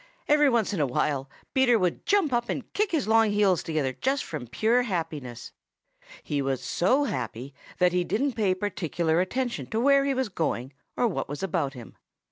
Every 0.27 0.49
once 0.49 0.73
in 0.73 0.79
a 0.79 0.87
while 0.87 1.29
Peter 1.53 1.77
would 1.77 2.07
jump 2.07 2.33
up 2.33 2.49
and 2.49 2.73
kick 2.73 2.89
his 2.91 3.07
long 3.07 3.29
heels 3.29 3.61
together 3.61 3.93
just 3.93 4.23
from 4.25 4.47
pure 4.47 4.81
happiness. 4.81 5.51
He 6.23 6.41
was 6.41 6.63
so 6.63 7.03
happy 7.03 7.53
that 7.77 7.93
he 7.93 8.03
didn't 8.03 8.33
pay 8.33 8.55
particular 8.55 9.21
attention 9.21 9.67
to 9.67 9.79
where 9.79 10.03
he 10.03 10.15
was 10.15 10.29
going 10.29 10.73
or 10.97 11.07
what 11.07 11.29
was 11.29 11.43
about 11.43 11.75
him. 11.75 11.95